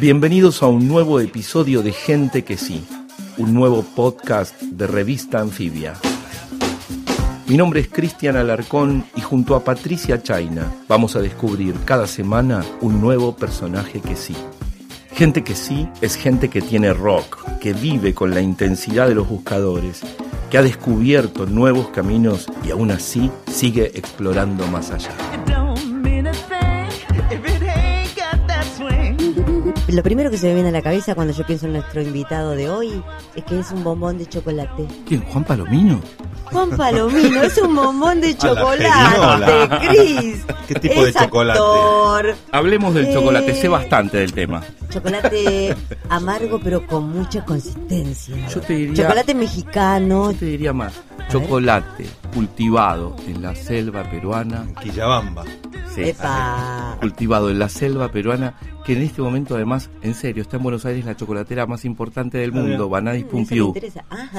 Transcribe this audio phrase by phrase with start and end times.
[0.00, 2.84] Bienvenidos a un nuevo episodio de Gente que sí,
[3.36, 5.94] un nuevo podcast de revista Anfibia.
[7.46, 12.64] Mi nombre es Cristian Alarcón y junto a Patricia Chaina vamos a descubrir cada semana
[12.80, 14.34] un nuevo personaje que sí.
[15.12, 19.28] Gente que sí es gente que tiene rock, que vive con la intensidad de los
[19.28, 20.00] buscadores,
[20.50, 25.31] que ha descubierto nuevos caminos y aún así sigue explorando más allá.
[29.92, 32.52] Lo primero que se me viene a la cabeza cuando yo pienso en nuestro invitado
[32.52, 33.02] de hoy
[33.34, 34.86] es que es un bombón de chocolate.
[35.06, 35.20] ¿Quién?
[35.26, 36.00] ¿Juan Palomino?
[36.44, 40.44] Juan Palomino es un bombón de chocolate, Cris.
[40.68, 41.58] ¿Qué tipo de chocolate?
[41.58, 42.34] actor.
[42.52, 43.12] Hablemos del Eh.
[43.14, 44.62] chocolate, sé bastante del tema.
[44.90, 45.76] Chocolate
[46.08, 48.34] amargo pero con mucha consistencia.
[48.48, 50.32] Yo te diría- Chocolate mexicano.
[50.32, 50.94] Yo te diría más,
[51.30, 55.44] chocolate cultivado en la selva peruana, Quillabamba.
[55.94, 56.96] sí, Epa.
[57.00, 58.54] cultivado en la selva peruana,
[58.84, 62.38] que en este momento además, en serio, está en Buenos Aires la chocolatera más importante
[62.38, 62.88] del mundo.
[62.88, 63.74] Banadis Pumpiú.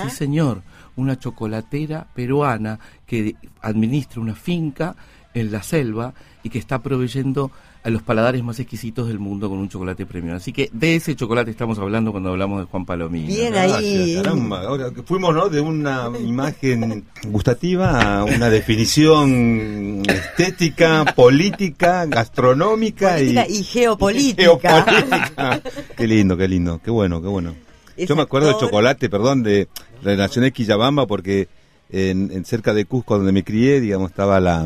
[0.04, 0.62] Sí, señor,
[0.96, 4.96] una chocolatera peruana que administra una finca
[5.34, 7.52] en la selva y que está proveyendo
[7.84, 10.36] a los paladares más exquisitos del mundo con un chocolate premium.
[10.36, 13.28] Así que de ese chocolate estamos hablando cuando hablamos de Juan Palomino.
[13.28, 14.16] Bien Gracias, ahí.
[14.16, 14.62] caramba.
[14.62, 15.50] Ahora que fuimos ¿no?
[15.50, 24.44] de una imagen gustativa a una definición estética, política, gastronómica Política y, y geopolítica.
[24.86, 25.62] geopolítica.
[25.98, 27.54] Qué lindo, qué lindo, qué bueno, qué bueno.
[27.98, 28.70] Es Yo me acuerdo del actor.
[28.70, 29.68] chocolate, perdón, de
[30.02, 31.48] relacioné Quillabamba porque
[31.92, 34.66] en, en cerca de Cusco, donde me crié, digamos, estaba la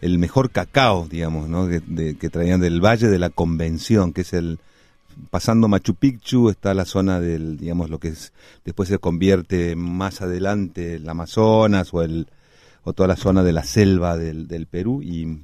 [0.00, 1.68] el mejor cacao, digamos, ¿no?
[1.68, 4.58] Que, de- que traían del Valle de la Convención, que es el
[5.30, 8.32] pasando Machu Picchu está la zona del, digamos, lo que es
[8.64, 12.28] después se convierte más adelante el Amazonas o el
[12.84, 15.40] o toda la zona de la selva del, del Perú y,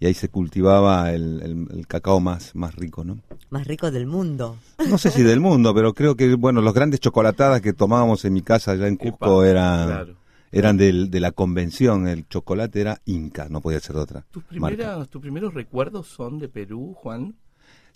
[0.00, 3.18] y ahí se cultivaba el, el- el cacao más más rico, ¿no?
[3.50, 4.56] Más rico del mundo.
[4.88, 8.32] No sé si del mundo, pero creo que, bueno, los grandes chocolatadas que tomábamos en
[8.32, 10.14] mi casa allá en Cusco Epa, eran, claro.
[10.58, 12.06] Eran del- de la convención.
[12.08, 14.24] El chocolate era Inca, no podía ser de otra.
[14.30, 17.34] ¿Tus, primeras, ¿Tus primeros recuerdos son de Perú, Juan?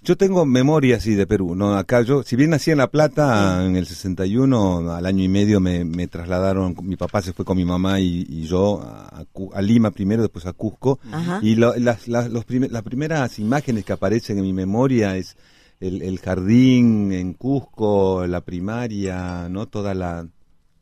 [0.01, 1.77] Yo tengo memoria así de Perú, ¿no?
[1.77, 5.59] Acá yo, si bien nací en La Plata, en el 61, al año y medio
[5.59, 9.91] me, me trasladaron, mi papá se fue con mi mamá y, y yo a, Lima
[9.91, 11.01] primero, después a Cusco.
[11.11, 11.41] Ajá.
[11.43, 15.37] Y lo- las, las, los prime- las primeras imágenes que aparecen en mi memoria es
[15.81, 19.67] el, el jardín en Cusco, la primaria, ¿no?
[19.67, 20.29] Toda la,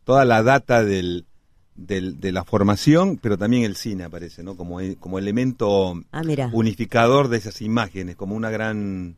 [0.05, 1.25] toda la data del,
[1.77, 4.57] del- de la formación, pero también el cine aparece, ¿no?
[4.57, 6.23] Como, e- como elemento Ah,
[6.53, 9.17] unificador de esas imágenes, como una gran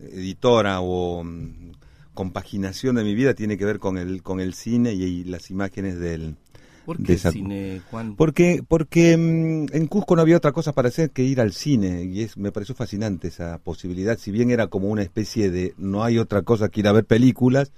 [0.00, 1.72] editora o mm,
[2.14, 5.50] compaginación de mi vida tiene que ver con el, con el cine y, y las
[5.50, 6.36] imágenes del,
[6.84, 8.14] ¿Por de qué esa- cine, Juan?
[8.16, 12.04] porque, porque mm, en Cusco no había otra cosa para hacer que ir al cine
[12.04, 14.18] y es, me pareció fascinante esa posibilidad.
[14.18, 17.04] Si bien era como una especie de no hay otra cosa que ir a ver
[17.04, 17.72] películas,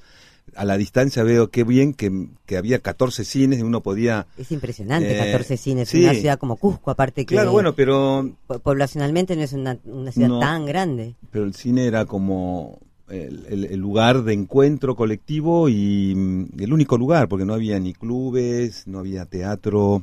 [0.57, 4.27] a la distancia veo qué bien que, que había 14 cines y uno podía...
[4.37, 5.99] Es impresionante, Eh, 14 cines sí.
[5.99, 9.79] en una ciudad como Cusco, aparte que Claro, bueno, pero, po- poblacionalmente no es una,
[9.85, 10.39] una ciudad No.
[10.41, 11.15] tan grande.
[11.31, 12.79] pero el cine era como
[13.09, 17.79] el, el- el lugar de encuentro colectivo y mm, el único lugar, porque no había
[17.79, 20.03] ni clubes, no había teatro,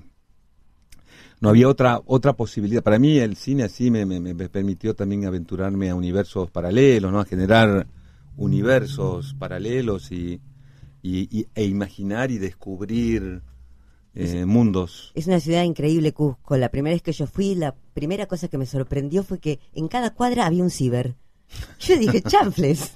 [1.39, 2.83] no había otra otra posibilidad.
[2.83, 7.19] Para mí el cine así me, me- me permitió también aventurarme a universos paralelos, ¿no?
[7.19, 7.87] A generar
[8.37, 10.41] universos paralelos y,
[11.01, 13.41] y- y- e imaginar y descubrir
[14.13, 15.11] eh, mundos.
[15.15, 16.57] Es una ciudad increíble, Cusco.
[16.57, 19.87] La primera vez que yo fui, la primera cosa que me sorprendió fue que en
[19.87, 21.15] cada cuadra había un ciber.
[21.79, 22.93] Yo dije, chanfles.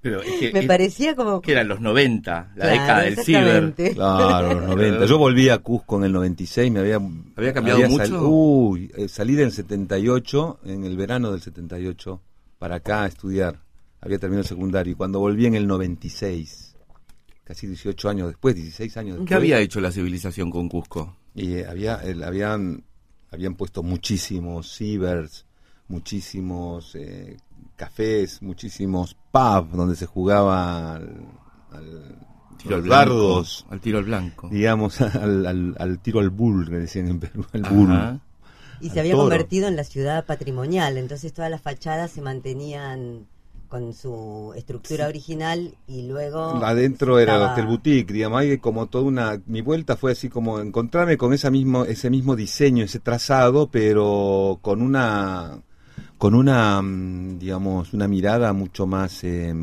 [0.00, 1.40] Pero es que, Me es- parecía como...
[1.40, 3.74] que eran los 90, la Claro, década del ciber.
[3.94, 5.06] Claro, los 90.
[5.06, 7.00] Yo volví a Cusco en el 96, me había...
[7.36, 8.28] ¿Había cambiado mucho?
[8.28, 12.20] uy, eh, salí del 78, en el verano del 78,
[12.60, 13.60] para acá a estudiar.
[14.02, 16.76] Había terminado el secundario y cuando volví en el 96,
[17.44, 19.28] casi 18 años después, 16 años después.
[19.28, 21.16] ¿Qué había hecho la civilización con Cusco?
[21.34, 22.84] Y eh, había, el- habían,
[23.30, 25.44] habían puesto muchísimos cibers,
[25.88, 27.36] muchísimos eh,
[27.76, 31.26] cafés, muchísimos pubs donde se jugaba al,
[31.72, 32.26] al-
[32.56, 32.96] Tiro al blanco.
[33.12, 34.48] dardos, Al tiro al blanco.
[34.50, 37.90] digamos, al, al- al tiro al bull, que decían en Perú, al bull.
[37.92, 38.20] Ajá.
[38.80, 39.24] Y al se había toro.
[39.24, 43.26] convertido en la ciudad patrimonial, entonces todas las fachadas se mantenían
[43.70, 46.62] con su estructura original y luego...
[46.64, 49.40] Adentro era el Hotel Boutique, digamos, hay como toda una...
[49.46, 54.58] Mi vuelta fue así como encontrarme con esa mismo, ese mismo diseño, ese trazado, pero
[54.60, 55.62] con una...
[56.18, 59.54] Con una, mm, digamos, una mirada mucho más eh,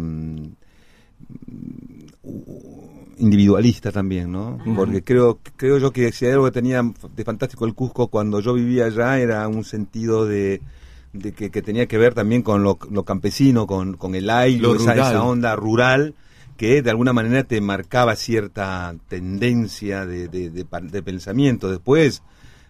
[3.18, 4.58] individualista también, ¿no?
[4.62, 4.74] Ajá.
[4.74, 6.82] Porque creo, creo yo que si hay algo que tenía
[7.14, 10.62] de fantástico el Cusco cuando yo vivía allá era un sentido de,
[11.14, 14.60] de que, que tenía que ver también con lo, lo campesino, con, con el aire,
[14.76, 16.14] esa, esa onda rural
[16.58, 21.70] que de alguna manera te marcaba cierta tendencia de, de- de pa- de pensamiento.
[21.70, 22.24] Después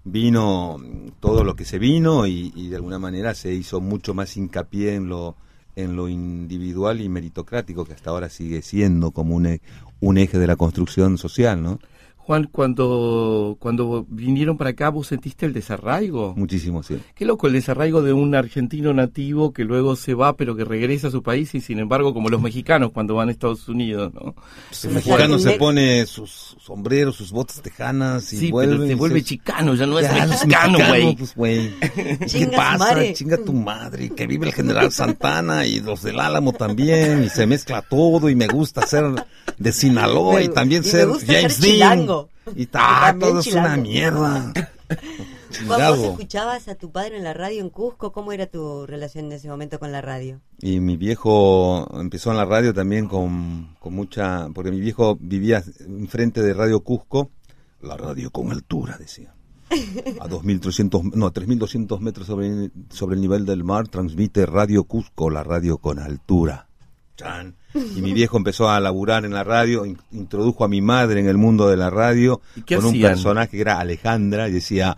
[0.03, 0.77] vino
[1.19, 4.95] todo lo que se vino y, y de alguna manera se hizo mucho más hincapié
[4.95, 5.35] en lo
[5.75, 9.59] en lo individual y meritocrático que hasta ahora sigue siendo como un,
[9.99, 11.77] un eje de la construcción social, ¿no?
[12.27, 16.33] Juan, cuando, cuando vinieron para acá, ¿vos sentiste el desarraigo?
[16.35, 16.97] Muchísimo, sí.
[17.15, 21.07] Qué loco el desarraigo de un argentino nativo que luego se va, pero que regresa
[21.07, 24.35] a su país y sin embargo, como los mexicanos cuando van a Estados Unidos, ¿no?
[24.83, 28.75] El mexicano se pone sus sombreros, sus botas tejanas y sí, vuelve.
[28.75, 31.15] pero se vuelve se- chicano, ya no es Ya, mexicano, güey.
[31.15, 31.71] pues, güey.
[32.29, 32.77] ¿Qué pasa?
[32.77, 33.13] madre.
[33.13, 34.09] Chinga tu madre.
[34.09, 37.23] Que vive el general Santana y los del Álamo también.
[37.23, 38.29] Y se mezcla todo.
[38.29, 39.05] Y me gusta ser
[39.57, 42.07] de Sinaloa y también y ser James ser Dean.
[42.55, 44.53] Y ta, también todo es una mierda.
[44.87, 46.11] Juan, ¿Vos Chingado.
[46.11, 48.11] escuchabas a tu padre en la radio en Cusco?
[48.11, 50.41] ¿Cómo era tu relación en ese momento con la radio?
[50.59, 54.49] Y mi viejo empezó en la radio también con, con mucha...
[54.53, 57.31] Porque mi viejo vivía enfrente de Radio Cusco.
[57.81, 59.33] La radio con altura, decía.
[59.69, 65.43] A 2.300, no, 3.200 metros sobre, sobre el nivel del mar transmite Radio Cusco, la
[65.43, 66.66] radio con altura.
[67.17, 67.53] Chan.
[67.73, 71.27] Y mi viejo empezó a laburar en la radio, in- introdujo a mi madre en
[71.27, 73.11] el mundo de la radio ¿Y qué con un hacían?
[73.11, 74.95] personaje que era Alejandra y decía,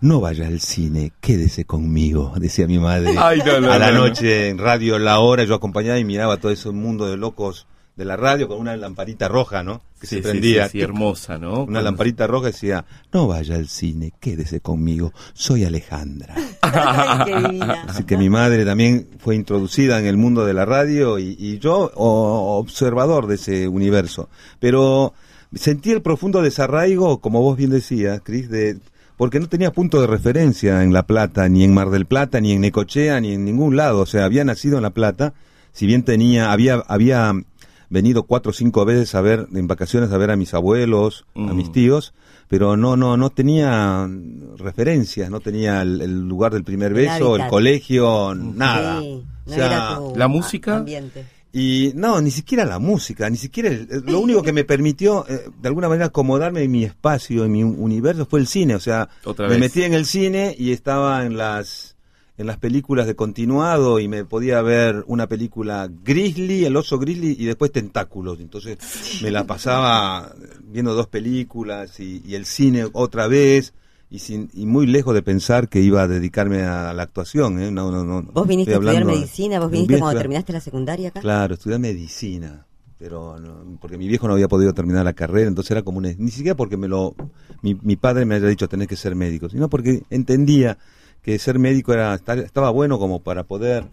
[0.00, 3.14] no vaya al cine, quédese conmigo, decía mi madre.
[3.18, 4.06] Ay, no, no, a la no, no.
[4.06, 7.66] noche en Radio La Hora yo acompañaba y miraba todo ese mundo de locos
[8.02, 9.80] de la radio con una lamparita roja, ¿no?
[10.00, 10.64] Que Sí, se sí, prendía.
[10.66, 11.62] sí, sí, hermosa, ¿no?
[11.64, 16.34] Una lamparita roja y decía, no vaya al cine, quédese conmigo, soy Alejandra.
[16.62, 17.60] Ay.
[17.88, 21.58] Así que mi madre también fue introducida en el mundo de la radio y, y
[21.58, 24.28] yo observador de ese universo.
[24.58, 25.14] Pero
[25.54, 28.78] sentí el profundo desarraigo, como vos bien decías, Cris, de
[29.16, 32.52] porque no tenía punto de referencia en La Plata, ni en Mar del Plata, ni
[32.52, 34.00] en Necochea, ni en ningún lado.
[34.00, 35.34] O sea, había nacido en La Plata,
[35.72, 37.32] si bien tenía, había, había
[37.92, 41.38] venido cuatro o cinco veces a ver, en vacaciones a ver a mis abuelos, a
[41.40, 41.56] Mm.
[41.56, 42.14] mis tíos,
[42.48, 44.08] pero no, no, no tenía
[44.56, 49.00] referencias, no tenía el, el lugar del primer beso, el colegio, nada.
[49.00, 50.76] Sí, no O sea, era tu ¿la música?
[50.76, 51.24] ambiente.
[51.54, 55.50] y no, ni siquiera la música, ni siquiera el- lo único que me permitió eh,
[55.60, 58.80] de alguna manera acomodarme en mi espacio, en mi un- universo fue el cine, o
[58.80, 59.60] sea, Otra me vez.
[59.60, 61.91] metí en el cine y estaba en las
[62.38, 67.36] en las películas de continuado y me podía ver una película Grizzly, el oso Grizzly
[67.38, 68.78] y después Tentáculos, entonces
[69.22, 70.34] me la pasaba
[70.64, 73.74] viendo dos películas y, y el cine otra vez
[74.10, 77.70] y sin y muy lejos de pensar que iba a dedicarme a la actuación, ¿eh?
[77.70, 79.58] No, no, no, ¿Vos viniste a estudiar medicina?
[79.58, 81.20] ¿Vos viniste cuando terminaste la secundaria acá?
[81.20, 82.66] Claro, estudié medicina,
[82.98, 86.04] pero no- porque mi viejo no había podido terminar la carrera, entonces era como un,
[86.18, 87.14] ni siquiera porque me lo
[87.62, 90.78] mi, mi padre me haya dicho tenés que ser médico, sino porque entendía
[91.22, 93.84] que ser médico era estaba bueno como para poder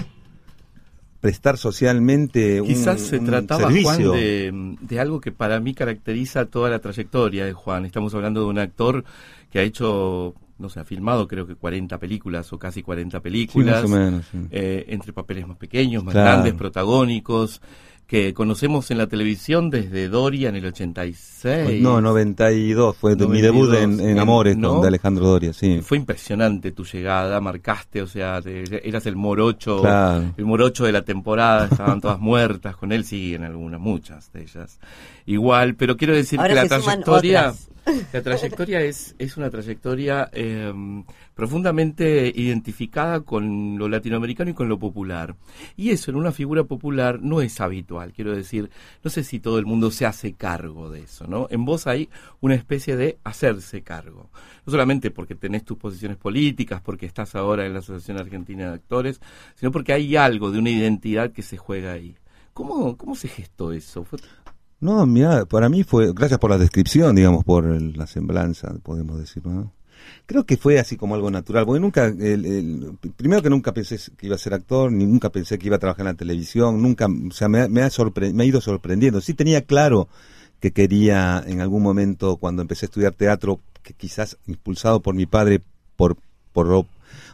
[1.22, 3.70] prestar socialmente un, Quizás se trataba.
[3.84, 7.86] Juan, de, de algo que para mí caracteriza toda la trayectoria de Juan.
[7.86, 9.04] Estamos hablando de un actor
[9.52, 13.22] que ha hecho, no sé, ha filmado creo que 40 películas o casi 40 Sí,
[13.22, 13.84] películas.
[13.84, 14.25] más o menos.
[14.32, 14.38] sí.
[14.52, 16.30] eh, entre papeles más pequeños, más Claro.
[16.32, 17.62] grandes, protagónicos,
[18.10, 21.80] que conocemos en la televisión desde Doria en el 86.
[21.80, 24.74] No, 92 fue de mi 92, debut en, en Amores ¿no?
[24.74, 25.80] con de Alejandro Doria, sí.
[25.84, 30.34] Fue impresionante tu llegada, marcaste, o sea, te- eras el morocho, Claro.
[30.36, 34.80] el morocho de la temporada, estaban todas muertas, con él siguen algunas, muchas de ellas.
[35.28, 37.70] Igual, pero quiero decir Ahora que la trayectoria, otras.
[38.13, 40.74] la trayectoria es, es una trayectoria eh,
[41.36, 45.36] profundamente identificada con lo latinoamericano y con lo popular.
[45.77, 48.69] Y eso en una figura popular no es habitual, quiero decir,
[49.03, 51.48] no sé si todo el mundo se hace cargo de eso, ¿no?
[51.50, 52.10] En vos hay
[52.41, 54.29] una especie de hacerse cargo.
[54.65, 58.74] No solamente porque tenés tus posiciones políticas, porque estás ahora en la Asociación Argentina de
[58.75, 59.22] Actores,
[59.55, 62.15] sino porque hay algo de una identidad que se juega ahí.
[62.53, 64.03] ¿Cómo, cómo se gestó eso?
[64.03, 64.19] ¿Fue-
[64.81, 69.19] No, mira, para mí fue, gracias por la descripción, digamos, por el- la semblanza, podemos
[69.19, 69.74] decir, ¿no?
[70.25, 74.27] Creo que fue así como algo natural, porque nunca, el- primero que nunca pensé que
[74.27, 77.07] iba a ser actor, ni nunca pensé que iba a trabajar en la televisión, nunca,
[77.07, 79.19] o sea, me, ha- sorpre- me ha ido sorprendiendo.
[79.19, 80.07] Sí tenía claro
[80.62, 85.25] que quería en algún momento, cuando empecé a estudiar teatro, que quizás impulsado por mi
[85.25, 85.62] padre,
[85.98, 86.15] por,
[86.53, 86.86] por,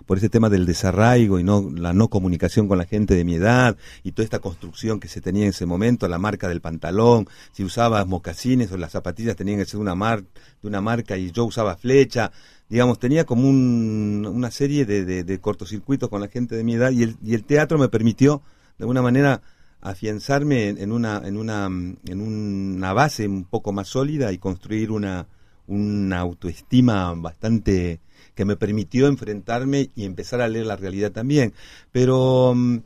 [0.05, 3.35] por ese tema del desarraigo y no la no comunicación con la gente de mi
[3.35, 7.27] edad y toda esta construcción que se tenía en ese momento, la marca del pantalón,
[7.51, 10.21] si usabas mocasines o las zapatillas tenían que ser una mar,
[10.61, 12.31] de una marca y yo usaba flecha,
[12.69, 16.91] digamos, tenía como un- una serie de, de- cortocircuitos con la gente de mi edad
[16.91, 18.41] y el, y el teatro me permitió
[18.77, 19.41] de alguna manera
[19.81, 24.91] afianzarme en, en una en una en una base un poco más sólida y construir
[24.91, 25.27] una
[25.67, 27.99] una autoestima bastante
[28.35, 31.53] que me permitió enfrentarme y empezar a leer la realidad también.
[31.91, 32.77] Pero, mm,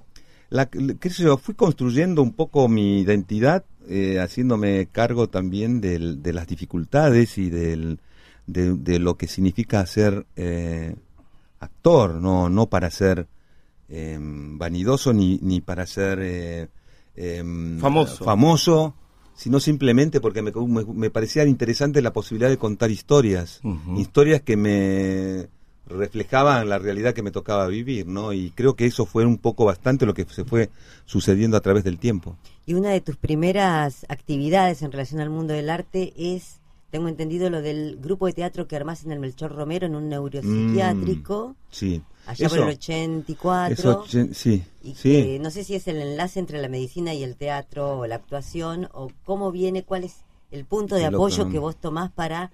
[0.50, 6.22] la, qué sé yo, fui construyendo un poco mi identidad, eh, haciéndome cargo también del,
[6.22, 8.00] de las dificultades y del,
[8.46, 10.96] de, lo que significa ser eh,
[11.60, 13.27] actor, no, no para ser
[13.89, 17.44] em, vanidoso ni, ni para ser eh,
[17.79, 18.24] famoso.
[18.24, 18.96] famoso
[19.39, 23.62] sino simplemente porque me, me, parecía interesante la posibilidad de contar historias,
[23.96, 25.48] historias que me
[25.88, 28.34] reflejaban la realidad que me tocaba vivir, ¿no?
[28.34, 30.69] Y creo que eso fue un poco bastante lo que se fue
[31.05, 32.36] sucediendo a través del tiempo.
[32.65, 36.58] Y una de tus primeras actividades en relación al mundo del arte es,
[36.89, 40.10] tengo entendido, lo del grupo de teatro que armás en el Melchor Romero en un
[40.10, 41.50] neuropsiquiátrico.
[41.50, 44.05] Mm, sí allá por el 84.
[44.34, 48.08] sí, y no sé si es el enlace entre la medicina y el teatro o
[48.08, 50.17] la actuación o cómo viene, cuál es
[50.51, 52.51] el punto de apoyo que vos tomás para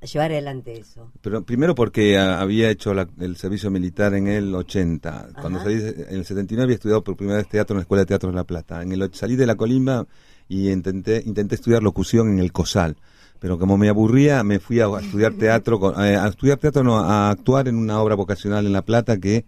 [0.00, 1.10] llevar adelante eso.
[1.22, 5.30] Pero primero porque había hecho el servicio militar en el 80.
[5.40, 8.06] Cuando salí en el 79 había estudiado por primera vez teatro en la Escuela de
[8.06, 8.82] Teatro de La Plata.
[8.82, 10.06] En el salí de la Colimba
[10.48, 12.96] y intenté intenté estudiar locución en el COSAL
[13.46, 17.30] pero como me aburría me fui a, estudiar teatro eh, a estudiar teatro no a
[17.30, 19.44] actuar en una obra vocacional en La Plata que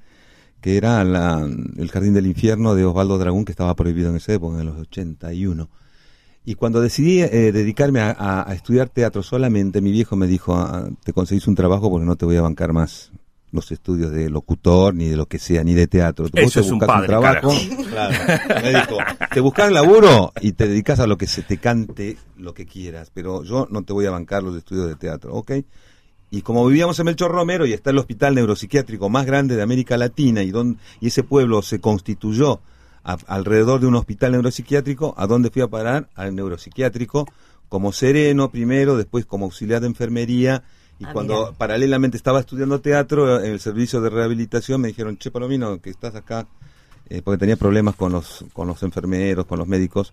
[0.60, 4.60] que era el Jardín del Infierno de Osvaldo Dragón que estaba prohibido en esa época
[4.60, 5.68] en los 81
[6.44, 11.12] y cuando decidí eh, dedicarme a, estudiar teatro solamente mi viejo me dijo ah, te
[11.12, 13.10] conseguís un trabajo porque no te voy a bancar más
[13.50, 16.26] los estudios de locutor, ni de lo que sea, ni de teatro.
[16.32, 17.50] Eso es un, padre, trabajo,
[17.90, 18.98] claro.
[19.32, 23.10] te buscas laburo y te dedicas a lo que se te cante lo que quieras,
[23.12, 25.52] pero yo no te voy a bancar los estudios de teatro, ¿ok?
[26.30, 29.96] Y como vivíamos en Melchor Romero y está el hospital neuropsiquiátrico más grande de América
[29.96, 32.60] Latina y, don, y ese pueblo se constituyó
[33.02, 36.10] alrededor de un hospital neuropsiquiátrico, ¿a dónde fui a parar?
[36.14, 37.26] Al neuropsiquiátrico,
[37.70, 40.64] como sereno primero, después como auxiliar de enfermería
[40.98, 45.30] y ah, cuando paralelamente estaba estudiando teatro, en el servicio de rehabilitación me dijeron, che
[45.30, 46.46] Palomino, que estás acá,
[47.08, 50.12] eh, porque tenía problemas con los, con los enfermeros, con los médicos,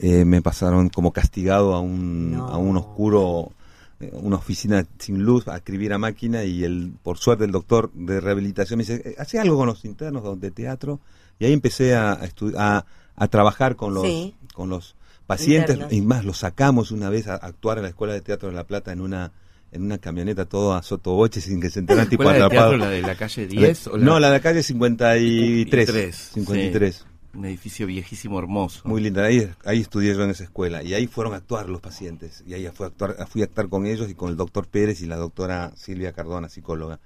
[0.00, 3.52] eh, me pasaron como castigado a un, a un oscuro,
[3.98, 7.90] eh, una oficina sin luz, a escribir a máquina, y el, por suerte el doctor
[7.92, 11.00] de rehabilitación me dice, hacía algo con los internos de teatro,
[11.40, 12.20] y ahí empecé a,
[12.56, 12.86] a,
[13.16, 14.06] a trabajar con los,
[14.54, 14.94] con los
[15.26, 18.54] pacientes, y más, los sacamos una vez a actuar en la Escuela de Teatro de
[18.54, 19.32] La Plata en una
[19.72, 22.76] en una camioneta todo a sotoboche sin que se enteraran tipo atrapado.
[22.76, 23.92] ¿La de la calle 10?
[23.98, 26.30] No, la de la calle 53.
[26.34, 27.06] 53.
[27.34, 28.82] Un edificio viejísimo, hermoso.
[28.84, 29.24] Muy linda.
[29.24, 30.82] Ahí, ahí estudié yo en esa escuela.
[30.82, 32.44] Y ahí fueron a actuar los pacientes.
[32.46, 35.00] Y ahí fui a, actuar, fui a actuar con ellos y con el doctor Pérez
[35.00, 37.00] y la doctora Silvia Cardona, psicóloga.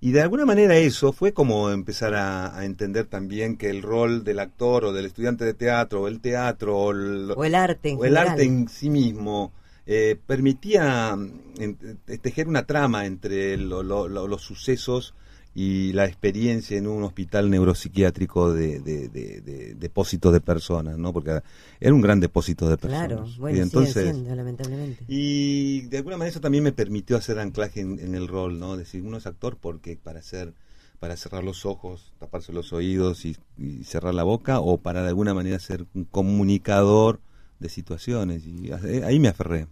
[0.00, 4.38] Y de alguna manera eso fue como empezar a, entender también que el rol del
[4.38, 7.98] actor o del estudiante de teatro o el teatro o el, o el arte en,
[7.98, 9.52] o el arte en sí mismo
[9.86, 15.14] eh, permitía mm, tejer una trama entre los sucesos
[15.54, 21.14] y la experiencia en un hospital neuropsiquiátrico de, depósito de personas, ¿no?
[21.14, 21.40] Porque
[21.80, 23.06] era un gran depósito de personas.
[23.06, 25.04] Claro, bueno, y entonces, lamentablemente.
[25.08, 28.76] Y de alguna manera eso también me permitió hacer anclaje en, el rol, ¿no?
[28.76, 30.52] Decir, uno es actor porque para hacer
[30.98, 35.08] para cerrar los ojos, taparse los oídos y, y cerrar la boca, o para de
[35.08, 37.20] alguna manera ser un comunicador
[37.60, 38.46] de situaciones.
[38.46, 39.68] Y ahí me aferré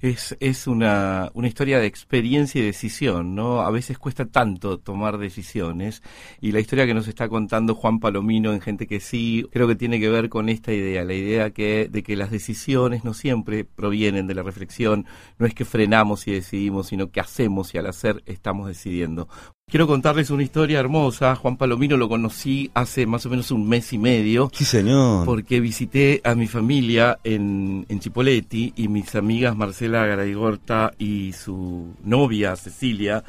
[0.00, 3.62] es, es una, una historia de experiencia y decisión, ¿no?
[3.62, 6.02] A veces cuesta tanto tomar decisiones
[6.40, 9.76] y la historia que nos está contando Juan Palomino en Gente que sí, creo que
[9.76, 13.64] tiene que ver con esta idea, la idea que, de que las decisiones no siempre
[13.64, 15.06] provienen de la reflexión,
[15.38, 19.28] no es que frenamos y decidimos, sino que hacemos y al hacer estamos decidiendo.
[19.74, 21.34] Quiero contarles una historia hermosa.
[21.34, 24.48] Juan Palomino lo conocí hace más o menos un mes y medio.
[24.54, 25.24] Sí, señor.
[25.24, 31.92] Porque visité a mi familia en, en Chipoleti y mis amigas Marcela Garaigorta y su
[32.04, 33.24] novia Cecilia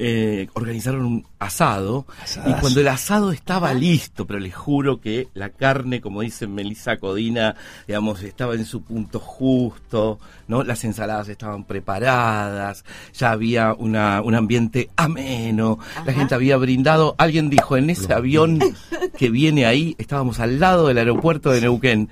[0.00, 2.06] eh, organizaron un asado
[2.46, 6.98] y cuando el asado estaba listo, pero les juro que la carne, como dice Melissa
[6.98, 7.56] Codina,
[7.88, 10.62] digamos, estaba en su punto justo, ¿no?
[10.62, 17.50] Las ensaladas estaban preparadas, ya había una, un ambiente ameno, la gente había brindado, alguien
[17.50, 18.58] dijo, en ese avión
[19.16, 22.08] que viene ahí, estábamos al lado del aeropuerto de Neuquén,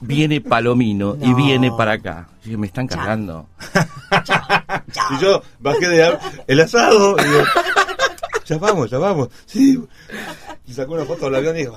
[0.00, 2.28] viene Palomino y viene para acá.
[2.44, 3.48] Y me están cargando.
[5.10, 7.44] y yo bajé de el asado y digo,
[8.46, 9.28] ya vamos, ya vamos.
[9.46, 9.80] Sí.
[10.66, 11.76] Y sacó una foto del avión y digo,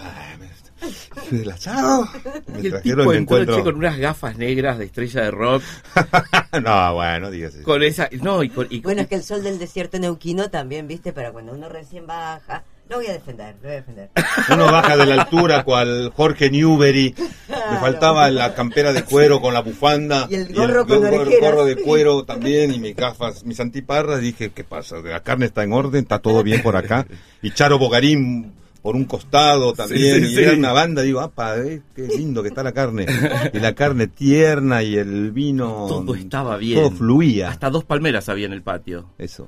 [1.31, 2.07] el asado.
[2.47, 5.63] Me y el tipo entró con unas gafas negras de estrella de rock.
[6.63, 7.63] no, bueno, dígase.
[7.63, 11.13] Con esa, no, y, y bueno, es que el sol del desierto neuquino también, viste,
[11.13, 14.09] para cuando uno recién baja, lo voy a defender, lo voy a defender.
[14.53, 17.15] Uno baja de la altura cual Jorge Newbery
[17.47, 20.27] Me faltaba la campera de cuero con la bufanda.
[20.29, 24.19] Y el gorro, con el gorro de cuero también y mis gafas, mis antiparras.
[24.19, 24.97] Dije, ¿qué pasa?
[24.97, 27.07] La carne está en orden, está todo bien por acá.
[27.41, 30.25] Y Charo Bogarín por un costado también.
[30.25, 33.07] y era una banda, digo, apa, eh, qué lindo que está la carne.
[33.53, 35.85] Y la carne tierna y el vino.
[35.87, 36.79] Todo estaba bien.
[36.79, 37.49] Todo fluía.
[37.49, 39.09] Hasta dos palmeras había en el patio.
[39.17, 39.47] Eso.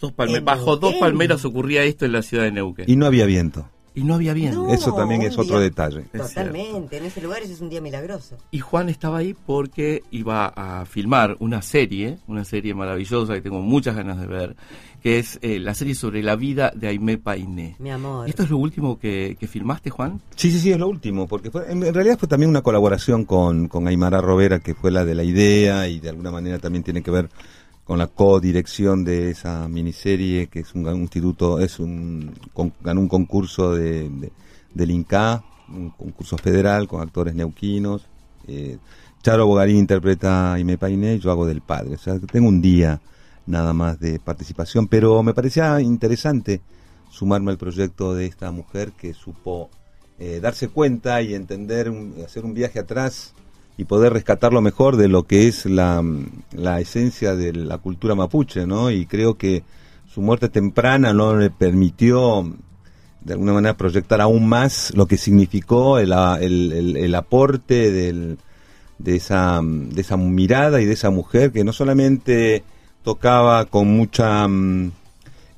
[0.00, 2.86] Dos Bajo dos palmeras ocurría esto en la ciudad de Neuquén.
[2.88, 3.68] Y no había viento.
[3.94, 4.68] Y no había viento.
[4.68, 6.02] Eso también es otro detalle.
[6.12, 8.36] Totalmente, en ese lugar ese es un día milagroso.
[8.50, 13.60] Y Juan estaba ahí porque iba a filmar una serie, una serie maravillosa que tengo
[13.60, 14.56] muchas ganas de ver,
[15.02, 17.74] que es eh, la serie sobre la vida de Aimé Painé.
[17.78, 18.28] Mi amor.
[18.28, 20.20] ¿Esto es lo último que, filmaste, Juan?
[20.36, 23.88] Sí, sí, sí, es lo último, porque en, realidad fue también una colaboración con, con
[23.88, 27.10] Aymara Robera, que fue la de la idea y de alguna manera también tiene que
[27.10, 27.28] ver
[27.90, 32.32] con la codirección de esa miniserie, que es un, instituto, es un,
[32.84, 34.30] ganó un concurso de,
[34.72, 38.06] del INCA, un concurso federal con actores neuquinos.
[38.46, 38.78] Eh,
[39.24, 41.96] Charo Bogarín interpreta y me Painé, yo hago del padre.
[41.96, 43.00] O sea, tengo un día
[43.44, 46.60] nada más de participación, pero me parecía interesante
[47.10, 49.68] sumarme al proyecto de esta mujer que supo
[50.20, 51.92] eh, darse cuenta y entender,
[52.24, 53.34] hacer un viaje atrás
[53.80, 56.04] y poder rescatar lo mejor de lo que es la,
[56.52, 58.90] la esencia de la cultura mapuche, ¿no?
[58.90, 59.62] Y creo que
[60.06, 62.46] su muerte temprana no le permitió
[63.22, 68.36] de alguna manera proyectar aún más lo que significó el, el, el, aporte del,
[68.98, 72.62] de, esa, de esa mirada y de esa mujer que no solamente
[73.02, 74.92] tocaba con mucha mm,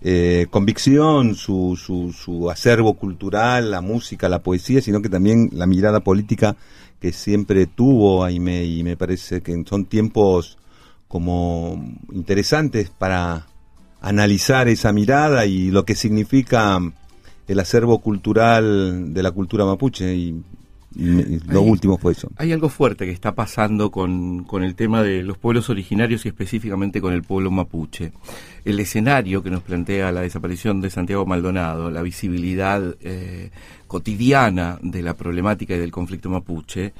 [0.02, 5.66] eh, convicción su, su, su acervo cultural, la música, la poesía, sino que también la
[5.66, 6.54] mirada política
[7.02, 10.56] que siempre tuvo y me, y me parece que son tiempos
[11.08, 13.48] como interesantes para
[14.00, 16.78] analizar esa mirada y lo que significa
[17.48, 20.14] el acervo cultural de la cultura mapuche.
[20.14, 20.44] Y,
[20.94, 22.30] lo último fue eso.
[22.36, 26.28] Hay algo fuerte que está pasando con, con, el tema de los pueblos originarios y
[26.28, 28.12] específicamente con el pueblo mapuche.
[28.64, 33.50] El escenario que nos plantea la desaparición de Santiago Maldonado, la visibilidad eh,
[33.86, 36.92] cotidiana de la problemática y del conflicto mapuche,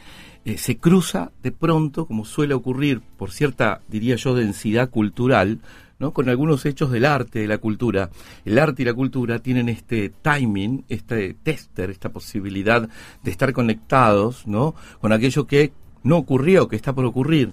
[0.45, 5.61] eh, se cruza de pronto, como suele ocurrir por cierta, diría yo, densidad cultural,
[6.03, 6.13] ¿no?
[6.13, 8.11] con algunos hechos del arte, de la cultura.
[8.45, 12.89] El arte y la cultura tienen este timing, este tester, esta posibilidad
[13.23, 14.75] de estar conectados ¿no?
[15.01, 17.53] con aquello que no ocurrió, que está por ocurrir.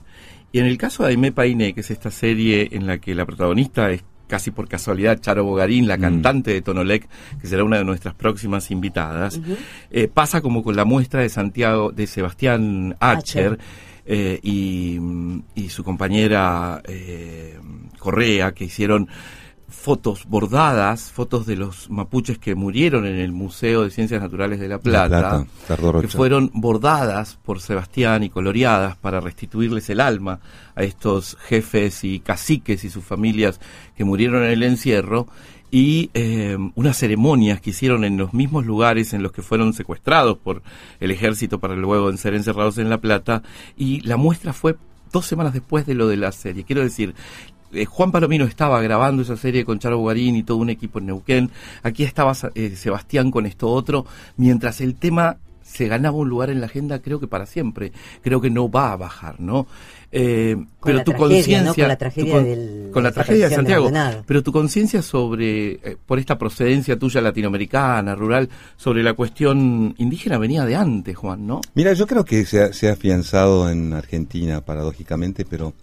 [0.51, 3.27] Y en el caso de Aimé Painé, que es esta serie en la que la
[3.27, 6.01] protagonista es casi por casualidad Charo Bogarín, la mm.
[6.01, 7.07] cantante de Tonolec,
[7.39, 9.39] que será una de nuestras próximas invitadas,
[9.91, 13.59] eh, pasa como con la muestra de Santiago, de Sebastián Acher,
[14.11, 17.59] eh, y, su compañera eh,
[17.99, 19.07] Correa, que hicieron
[19.69, 24.67] fotos bordadas, fotos de los mapuches que murieron en el Museo de Ciencias Naturales de
[24.67, 25.45] La Plata,
[26.01, 30.39] que fueron bordadas por Sebastián y coloreadas para restituirles el alma
[30.75, 33.59] a estos jefes y caciques y sus familias
[33.95, 35.27] que murieron en el encierro
[35.71, 40.37] y eh, unas ceremonias que hicieron en los mismos lugares en los que fueron secuestrados
[40.37, 40.63] por
[40.99, 43.43] el ejército para luego ser encerrados en La Plata
[43.77, 44.75] y la muestra fue
[45.11, 46.63] dos semanas después de lo de la serie.
[46.63, 47.15] Quiero decir,
[47.73, 51.07] eh, Juan Palomino estaba grabando esa serie con Charo Guarín y todo un equipo en
[51.07, 51.51] Neuquén.
[51.83, 54.05] Aquí estaba eh, Sebastián con esto otro,
[54.37, 57.91] mientras el tema se ganaba un lugar en la agenda, creo que para siempre.
[58.23, 59.67] Creo que no va a bajar, ¿no?
[60.11, 61.75] Eh, pero tu conciencia.
[61.75, 63.91] Con la tragedia, con la tragedia de Santiago.
[64.25, 70.65] pero tu conciencia sobre, por esta procedencia tuya latinoamericana, rural, sobre la cuestión indígena venía
[70.65, 71.61] de antes, Juan, ¿no?
[71.75, 75.75] Mira, yo creo que se se ha afianzado en Argentina, paradójicamente, pero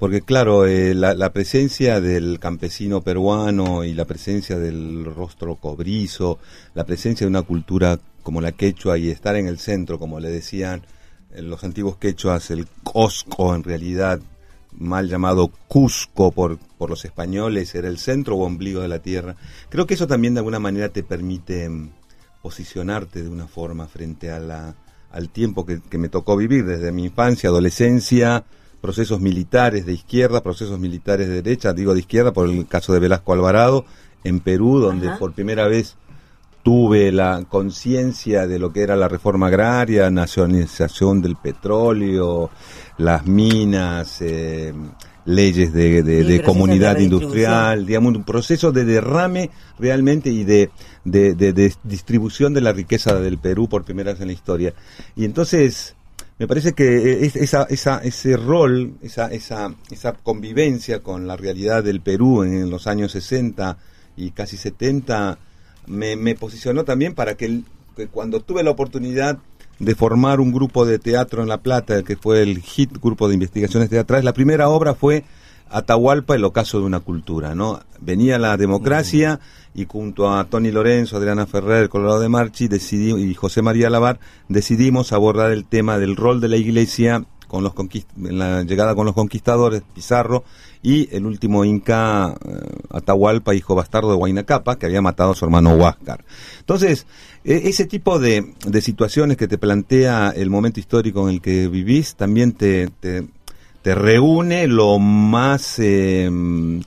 [0.00, 6.38] porque claro, eh, la, presencia del campesino peruano y la presencia del rostro cobrizo,
[6.72, 10.30] la presencia de una cultura como la quechua y estar en el centro, como le
[10.30, 10.86] decían
[11.36, 14.20] los antiguos quechuas, el Cosco en realidad,
[14.72, 19.36] mal llamado Cusco por, por los españoles, era el centro o ombligo de la tierra.
[19.68, 21.90] Creo que eso también de alguna manera te permite mm,
[22.40, 24.74] posicionarte de una forma frente a la,
[25.10, 28.46] al tiempo que, que me tocó vivir desde mi infancia, adolescencia,
[28.80, 33.00] procesos militares de izquierda, procesos militares de derecha, digo de izquierda por el caso de
[33.00, 33.84] Velasco Alvarado,
[34.24, 35.96] en Perú, donde por primera vez
[36.62, 42.50] tuve la conciencia de lo que era la reforma agraria, nacionalización del petróleo,
[42.98, 44.74] las minas, eh,
[45.24, 50.70] leyes de, comunidad industrial, digamos, un proceso de derrame realmente y de,
[51.04, 54.74] de, distribución de la riqueza del Perú por primera vez en la historia.
[55.16, 55.96] Y entonces
[56.40, 62.00] me parece que esa, esa, ese rol, esa, esa, esa convivencia con la realidad del
[62.00, 63.76] Perú en los años 60
[64.16, 65.36] y casi 70
[65.86, 67.60] me, me posicionó también para que,
[68.10, 69.38] cuando tuve la oportunidad
[69.80, 73.34] de formar un grupo de teatro en La Plata, que fue el HIT, Grupo de
[73.34, 74.24] Investigaciones Teatrales.
[74.24, 75.24] La primera obra fue
[75.70, 77.80] Atahualpa, el ocaso de una cultura, ¿no?
[78.00, 79.40] Venía la democracia
[79.74, 84.18] y junto a Tony Lorenzo, Adriana Ferrer, Colorado de Marchi decidí, y José María Lavar
[84.48, 87.72] decidimos abordar el tema del rol de la iglesia con los
[88.16, 90.44] en la llegada con los conquistadores, Pizarro,
[90.84, 95.44] y el último inca eh, Atahualpa, hijo bastardo de Huayna que había matado a su
[95.44, 96.24] hermano Huáscar.
[96.60, 97.06] Entonces,
[97.44, 102.14] e, ese tipo de, situaciones que te plantea el momento histórico en el que vivís,
[102.14, 102.88] también te,
[103.84, 106.82] reúne lo más em,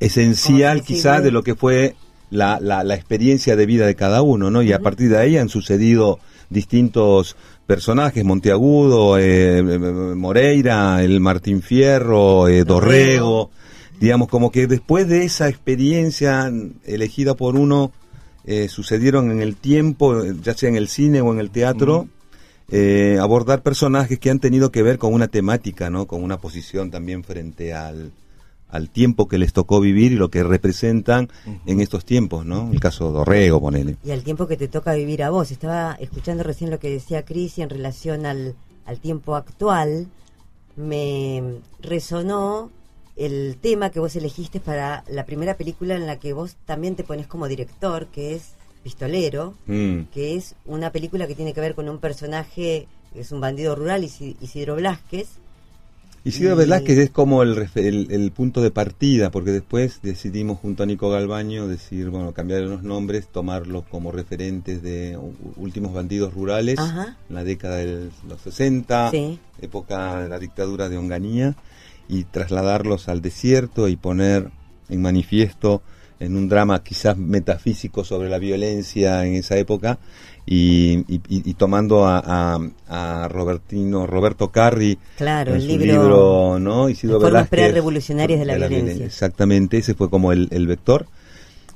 [0.00, 1.96] esencial quizás de lo que fue
[2.30, 4.62] la, la, experiencia de vida de cada uno, ¿no?
[4.62, 6.18] Y a partir de ahí han sucedido
[6.50, 13.50] distintos personajes, Monteagudo, eh, Moreira, el Martín Fierro, eh, Dorrego,
[14.00, 16.50] digamos, como que después de esa experiencia
[16.84, 17.92] elegida por uno,
[18.46, 22.08] eh, sucedieron en el tiempo, ya sea en el cine o en el teatro,
[23.20, 26.06] abordar personajes que han tenido que ver con una temática, ¿no?
[26.06, 28.12] Con una posición también frente al,
[28.74, 31.28] al tiempo que les tocó vivir y lo que representan
[31.64, 32.72] en estos tiempos, ¿no?
[32.72, 33.96] El caso de Dorrego, ponele.
[34.02, 35.52] Y al tiempo que te toca vivir a vos.
[35.52, 40.08] Estaba escuchando recién lo que decía Cris en relación al, al tiempo actual.
[40.74, 42.72] Me resonó
[43.14, 47.04] el tema que vos elegiste para la primera película en la que vos también te
[47.04, 50.02] pones como director, que es Pistolero, mm.
[50.12, 53.74] que es una película que tiene que ver con un personaje que es un bandido
[53.74, 55.28] rural, Isidro Blasquez,
[56.26, 61.10] Isidro Velázquez es como el, el, punto de partida, porque después decidimos junto a Nico
[61.10, 65.18] Galbaño decir, bueno, cambiar los nombres, tomarlos como referentes de
[65.56, 69.12] últimos bandidos rurales, en la década de los 60,
[69.60, 71.56] época de la dictadura de Onganía,
[72.08, 74.50] y trasladarlos al desierto y poner
[74.88, 75.82] en manifiesto
[76.24, 79.98] en un drama quizás metafísico sobre la violencia en esa época,
[80.46, 88.44] y, tomando a, a, Robertino Roberto Carri claro el libro, no Isidro formas pre-revolucionarias de
[88.44, 89.06] la, violencia.
[89.06, 91.06] exactamente ese fue como el, vector.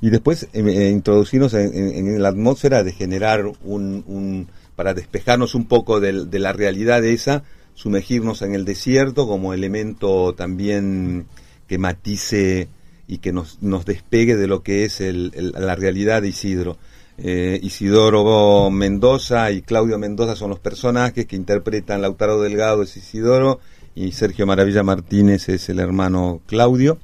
[0.01, 5.99] Y después eh, eh, introducirnos en, la atmósfera de generar un, para despejarnos un poco
[5.99, 11.25] de, la realidad de esa sumergirnos en el desierto como elemento también
[11.67, 12.67] que matice
[13.09, 16.77] y que nos, nos despegue de lo que es la realidad de Isidro
[17.21, 23.59] eh, Isidoro Mendoza y Claudio Mendoza son los personajes que interpretan Lautaro Delgado es Isidoro
[23.93, 26.97] y Sergio Maravilla Martínez es el hermano Claudio.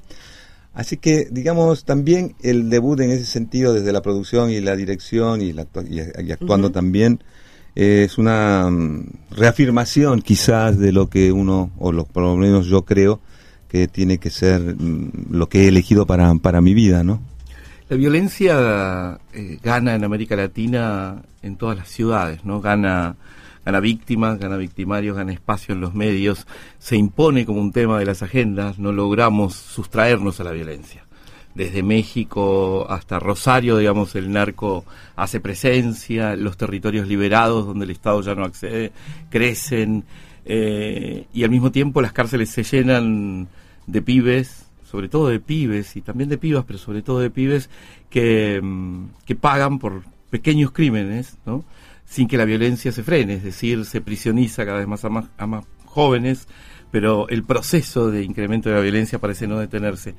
[0.73, 5.41] Así que, digamos, también el debut en ese sentido desde la producción y la dirección
[5.41, 5.53] y,
[6.31, 7.21] actuando también
[7.75, 12.85] es una mm, reafirmación quizás de lo que uno, o lo, por lo menos yo
[12.85, 13.19] creo,
[13.67, 17.21] que tiene que ser mm, lo que he elegido para, para mi vida, ¿no?
[17.87, 22.59] La violencia eh, gana en América Latina en todas las ciudades, ¿no?
[22.59, 23.15] Gana,
[23.63, 26.47] gana víctimas, gana victimarios, gana espacio en los medios,
[26.79, 31.05] se impone como un tema de las agendas, no logramos sustraernos a la violencia.
[31.53, 34.83] Desde México hasta Rosario, digamos, el narco
[35.15, 38.93] hace presencia, los territorios liberados donde el Estado ya no accede,
[39.29, 40.05] crecen,
[40.45, 43.47] eh, y al mismo tiempo las cárceles se llenan
[43.87, 47.69] de pibes sobre todo de pibes y también de pibas, pero sobre todo de pibes
[48.09, 51.65] que, mm, que pagan por pequeños crímenes, ¿no?
[52.05, 55.25] sin que la violencia se frene, es decir, se prisioniza cada vez más a más,
[55.37, 56.47] a más jóvenes,
[56.91, 60.15] pero el proceso de incremento de la violencia parece no detenerse.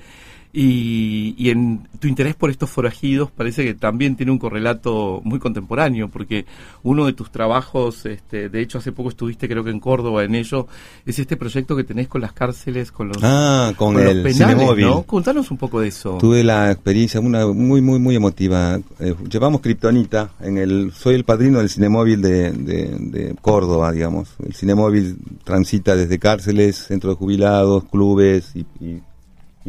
[0.53, 6.09] Y, en tu interés por estos forajidos parece que también tiene un correlato muy contemporáneo,
[6.09, 6.45] porque
[6.83, 10.35] uno de tus trabajos, este, de hecho hace poco estuviste creo que en Córdoba en
[10.35, 10.67] ello,
[11.05, 15.03] es este proyecto que tenés con las cárceles, con los, ah, con, el penales, ¿no?
[15.03, 16.19] Contanos un poco de eso.
[16.19, 18.79] Tuve la experiencia una muy, muy, muy emotiva.
[19.01, 24.29] Eh, llevamos Kryptonita, en el, soy el padrino del cinemóvil de, de, Córdoba, digamos.
[24.45, 29.03] El cinemóvil transita desde cárceles, centros de jubilados, clubes y y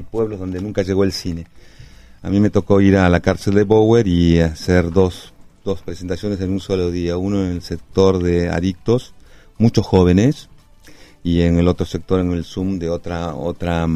[0.03, 1.47] pueblos donde nunca llegó el cine.
[2.21, 5.33] A mí me tocó ir a la cárcel de Bower y hacer dos,
[5.63, 9.13] dos presentaciones en un solo día, uno en el sector de adictos,
[9.57, 10.49] muchos jóvenes,
[11.23, 13.87] y en el otro sector, en el Zoom, de otra, otra,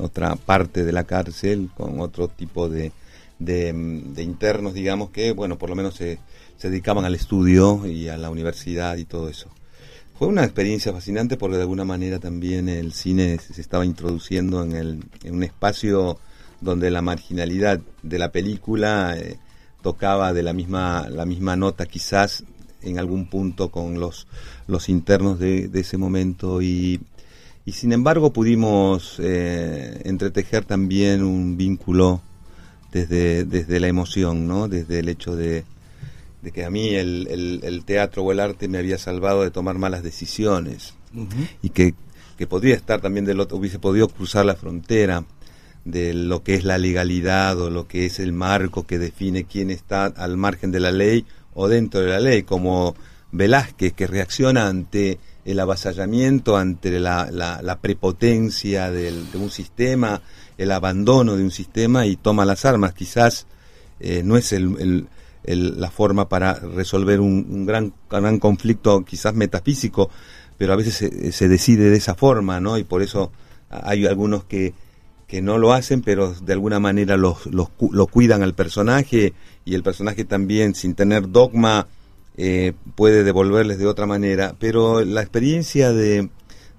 [0.00, 2.92] otra parte de la cárcel, con otro tipo de,
[3.38, 6.18] de, internos, digamos, que, bueno, por lo menos se,
[6.56, 9.48] se dedicaban al estudio y a la universidad y todo eso.
[10.16, 14.72] Fue una experiencia fascinante porque de alguna manera también el cine se estaba introduciendo en,
[14.72, 16.20] el, en un espacio
[16.60, 19.38] donde la marginalidad de la película eh,
[19.82, 22.44] tocaba de la misma, la misma nota quizás
[22.82, 24.28] en algún punto con los,
[24.68, 27.00] los internos de, ese momento y,
[27.66, 32.22] sin embargo pudimos eh, entretejer también un vínculo
[32.92, 34.68] desde, desde la emoción, ¿no?
[34.68, 35.64] desde el hecho de,
[36.44, 39.78] de que a mí el, el, teatro o el arte me había salvado de tomar
[39.78, 40.92] malas decisiones
[41.62, 41.94] y que,
[42.36, 45.24] que, podría estar también del otro, hubiese podido cruzar la frontera
[45.86, 49.70] de lo que es la legalidad o lo que es el marco que define quién
[49.70, 52.94] está al margen de la ley o dentro de la ley, como
[53.32, 60.20] Velázquez que reacciona ante el avasallamiento, ante la, la, prepotencia de un sistema,
[60.58, 62.92] el abandono de un sistema y toma las armas.
[62.94, 63.46] Quizás
[64.00, 65.06] eh, no es el,
[65.46, 70.10] la forma para resolver un, gran, gran conflicto, quizás metafísico,
[70.56, 72.78] pero a veces se, decide de esa forma, ¿no?
[72.78, 73.32] Y por eso
[73.68, 74.72] hay algunos que,
[75.26, 79.74] que no lo hacen, pero de alguna manera los, los, lo cuidan al personaje y
[79.74, 81.86] el personaje también, sin tener dogma,
[82.36, 84.54] eh, puede devolverles de otra manera.
[84.58, 86.28] Pero la experiencia de,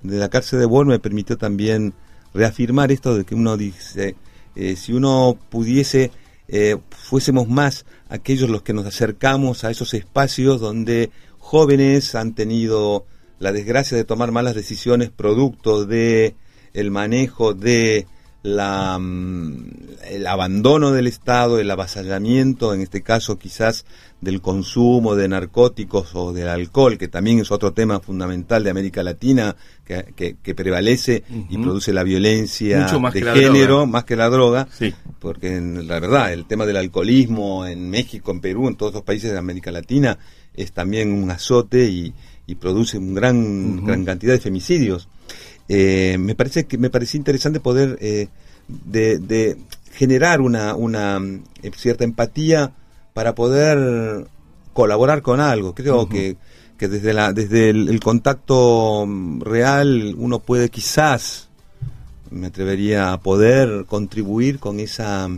[0.03, 1.93] de la cárcel de Bol me permitió también
[2.33, 4.15] reafirmar esto de que uno dice,
[4.55, 6.11] eh, si uno pudiese,
[6.47, 13.05] eh, fuésemos más aquellos los que nos acercamos a esos espacios donde jóvenes han tenido
[13.39, 16.35] la desgracia de tomar malas decisiones producto de
[16.73, 18.07] el manejo de
[18.45, 19.69] la, mm,
[20.11, 23.85] el abandono del Estado, el avasallamiento, en este caso quizás
[24.21, 29.01] del consumo de narcóticos o del alcohol, que también es otro tema fundamental de América
[29.01, 34.67] Latina que, que, prevalece y produce la violencia de género más que la droga,
[35.19, 39.03] porque en, la verdad el tema del alcoholismo en México, en Perú, en todos los
[39.03, 40.19] países de América Latina
[40.53, 42.13] es también un azote y,
[42.59, 45.09] produce un gran, gran cantidad de femicidios.
[45.67, 48.27] Eh, me parece que me parecía interesante poder eh,
[48.67, 49.57] de,
[49.91, 51.19] generar una, una
[51.63, 52.71] eh, cierta empatía
[53.13, 54.27] para poder
[54.73, 55.73] colaborar con algo.
[55.73, 56.37] Creo que,
[56.77, 59.07] que desde, la, desde el, contacto
[59.39, 61.49] real uno puede quizás,
[62.29, 65.29] me atrevería a poder contribuir con esa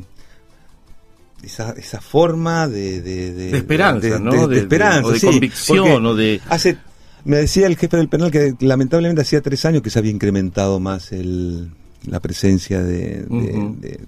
[1.44, 4.48] esa, esa forma de, de, esperanza, ¿no?
[4.48, 6.42] De, esperanza, de convicción, o de...
[6.50, 6.78] Hace,
[7.28, 10.80] me decía el jefe del penal que lamentablemente hacía tres años que se había incrementado
[10.80, 11.72] más el,
[12.06, 13.26] la presencia de,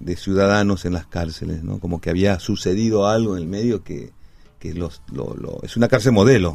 [0.00, 1.78] de, ciudadanos en las cárceles, ¿no?
[1.80, 4.12] Como que había sucedido algo en el medio que,
[4.58, 6.54] que los, lo, es una cárcel modelo.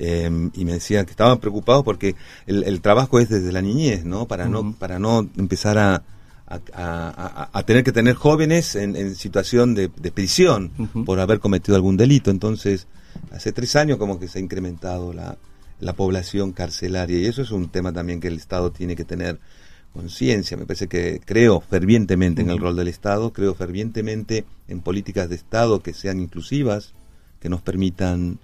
[0.00, 4.04] Em, y me decían que estaban preocupados porque el, el, trabajo es desde la niñez,
[4.04, 4.26] ¿no?
[4.26, 6.02] Para, no, para no empezar a,
[6.48, 10.72] a, a, tener que tener jóvenes en, en situación de, de prisión
[11.06, 12.32] por haber cometido algún delito.
[12.32, 12.88] Entonces,
[13.30, 15.38] hace tres años como que se ha incrementado la,
[15.82, 19.40] la población carcelaria y eso es un tema también que el Estado tiene que tener
[19.92, 20.56] conciencia.
[20.56, 25.34] Me parece que creo fervientemente en el rol del Estado, creo fervientemente en políticas de
[25.34, 26.94] Estado que sean inclusivas,
[27.40, 28.38] que nos permitan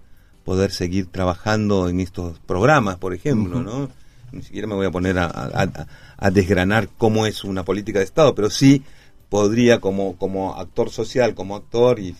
[0.45, 3.89] poder seguir trabajando en estos programas, por ejemplo, ¿no?
[4.33, 8.51] Ni siquiera me voy a poner a, desgranar cómo es una política de Estado, pero
[8.51, 8.83] sí
[9.29, 12.15] podría como, como actor social, como actor y,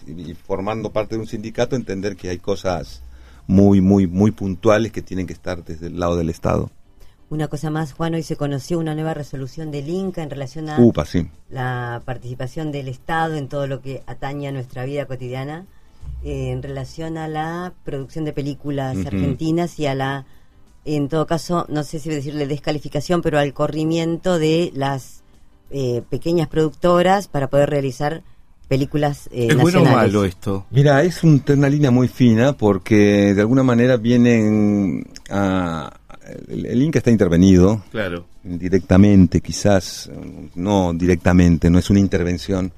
[0.47, 3.03] formando parte de un sindicato entender que hay cosas
[3.49, 6.71] muy, muy, muy puntuales que tienen que estar desde el lado del Estado.
[7.31, 10.79] Una cosa más, Juan, hoy se conoció una nueva resolución del INCA en relación a
[11.51, 15.67] la participación del Estado en todo lo que atañe a nuestra vida cotidiana,
[16.23, 20.27] eh, en relación a la producción de películas argentinas y a la,
[20.85, 25.23] en todo caso, no sé si decirle descalificación, pero al corrimiento de las
[25.71, 28.23] eh, pequeñas productoras para poder realizar
[28.69, 30.67] películas eh, ¿Es bueno o malo esto?
[30.71, 35.93] Mira, es una línea muy fina porque de alguna manera vienen a
[36.49, 37.83] el, Inca está intervenido.
[37.91, 38.27] Claro.
[38.43, 40.11] Directamente, quizás,
[40.55, 42.73] no directamente, no es una intervención.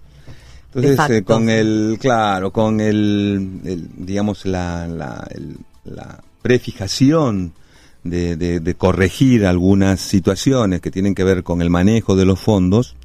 [0.75, 5.27] Entonces, eh, con el, claro, con el, digamos, la, la,
[5.85, 7.53] la prefijación
[8.05, 12.97] de, de, corregir algunas situaciones que tienen que ver con el manejo de los fondos,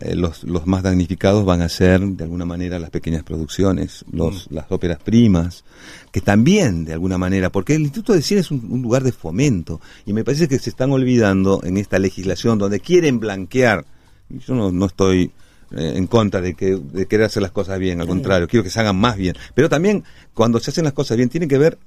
[0.00, 4.50] eh, los, los, más damnificados van a ser, de alguna manera, las pequeñas producciones, los,
[4.50, 4.54] mm.
[4.54, 5.64] las óperas primas,
[6.10, 9.82] que también, de alguna manera, porque el Instituto de Cine es un, lugar de fomento,
[10.06, 13.84] y me parece que se están olvidando en esta legislación donde quieren blanquear,
[14.30, 15.30] yo no, no estoy
[15.72, 18.70] eh, en contra de, que, de querer hacer las cosas bien, al contrario, quiero que
[18.70, 21.78] se hagan más bien, pero también cuando se hacen las cosas bien, tienen que ver,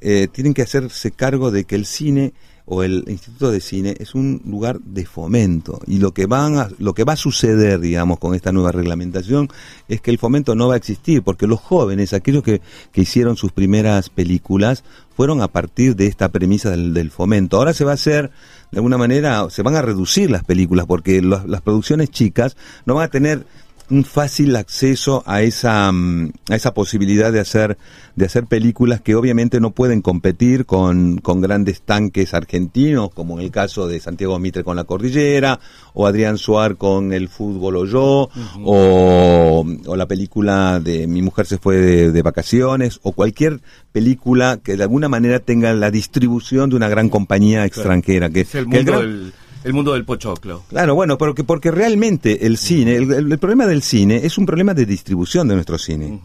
[0.00, 2.34] eh, tienen que hacerse cargo de que el cine
[2.66, 5.80] o el Instituto de Cine es un lugar de fomento.
[5.86, 9.48] Y lo que van a, lo que va a suceder digamos con esta nueva reglamentación
[9.88, 13.36] es que el fomento no va a existir porque los jóvenes aquellos que, que hicieron
[13.36, 17.58] sus primeras películas fueron a partir de esta premisa del, del, fomento.
[17.58, 18.30] Ahora se va a hacer
[18.70, 23.04] de alguna manera se van a reducir las películas porque las producciones chicas no van
[23.04, 23.46] a tener
[23.90, 27.76] un fácil acceso a esa, mm, a esa posibilidad de hacer,
[28.16, 33.44] de hacer películas que obviamente no pueden competir con, con grandes tanques argentinos, como en
[33.44, 35.60] el caso de Santiago Mitre con La Cordillera,
[35.92, 38.30] o Adrián Suar con El Fútbol o Yo,
[38.64, 43.60] o, o, la película de Mi Mujer se fue de, vacaciones, o cualquier
[43.92, 48.30] película que de alguna manera tenga la distribución de una gran compañía extranjera.
[48.30, 49.32] Que, es el mundo del
[49.64, 50.62] el mundo del pochoclo.
[50.68, 54.84] Claro, bueno, porque, porque realmente el cine, el, problema del cine es un problema de
[54.84, 56.20] distribución de nuestro cine.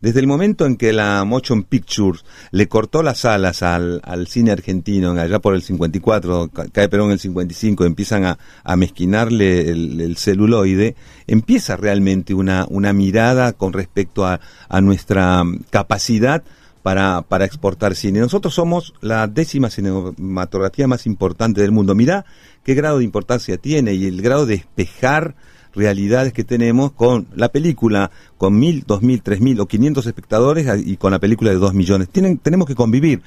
[0.00, 4.52] Desde el momento en que la Motion Pictures le cortó las alas al, al cine
[4.52, 10.16] argentino, allá por el 54, cae Perón en el 55, empiezan a, a mezquinarle el,
[10.16, 10.94] celuloide,
[11.26, 16.44] empieza realmente una, una mirada con respecto a, a nuestra capacidad
[16.84, 18.20] para, para exportar cine.
[18.20, 21.94] Nosotros somos la décima cinematografía más importante del mundo.
[21.94, 22.26] Mirá
[22.64, 25.36] qué grado de importancia tiene y el grado de espejar
[25.74, 30.66] realidades que tenemos con la película con mil, dos mil, tres mil o quinientos espectadores
[30.84, 32.08] y con la película de dos millones.
[32.08, 33.22] Tienen, tenemos que convivir.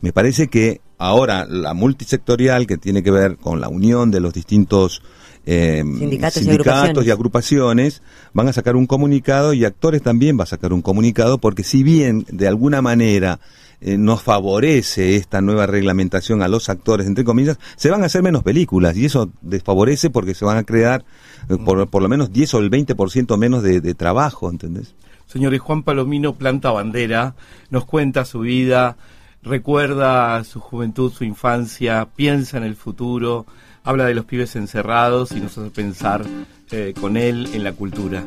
[0.00, 4.34] Me parece que ahora la multisectorial que tiene que ver con la unión de los
[4.34, 5.02] distintos
[5.46, 8.02] eh, sindicatos, y, agrupaciones.
[8.32, 11.82] van a sacar un comunicado y actores también va a sacar un comunicado porque si
[11.82, 13.40] bien de alguna manera
[13.86, 18.22] eh, nos favorece esta nueva reglamentación a los actores, entre comillas, se van a hacer
[18.22, 21.04] menos películas y eso desfavorece porque se van a crear
[21.50, 24.94] eh, por, por, lo menos 10 o el 20% menos de, de trabajo, ¿entendés?
[25.26, 27.34] Señores, Juan Palomino planta bandera,
[27.68, 28.96] nos cuenta su vida,
[29.42, 33.44] recuerda su juventud, su infancia, piensa en el futuro,
[33.82, 36.24] habla de los pibes encerrados y nos hace pensar
[36.70, 38.24] eh, con él en la cultura.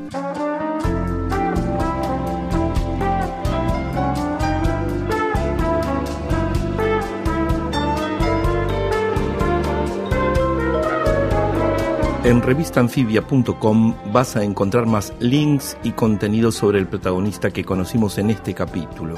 [12.27, 18.31] En revistanfibia.com vas a encontrar más links y contenido sobre el protagonista que conocimos en
[18.31, 19.15] este capítulo.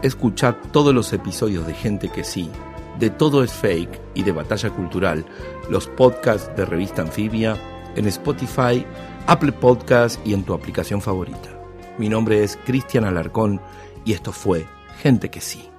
[0.00, 2.50] Escucha todos los episodios de Gente que sí
[2.98, 5.26] de Todo es Fake y de Batalla Cultural,
[5.68, 7.54] los podcasts de Revista Anfibia,
[7.96, 8.86] en Spotify,
[9.26, 11.50] Apple Podcasts y en tu aplicación favorita.
[11.98, 13.60] Mi nombre es Cristian Alarcón
[14.06, 14.66] y esto fue
[15.02, 15.71] Gente que sí.